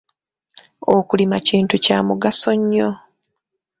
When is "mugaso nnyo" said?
2.07-2.89